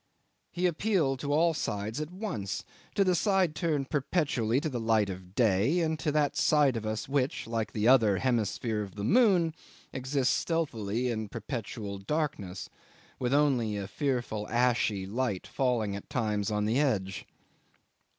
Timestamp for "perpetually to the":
3.91-4.79